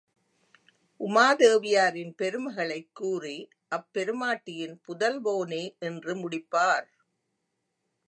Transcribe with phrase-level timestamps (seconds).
[0.99, 3.47] உமாதேவியாரின் பெருமைகளைக் கூறி
[3.75, 6.87] அப்பெருமாட்டியின் புதல்வோனே என்று முடிப்பார்.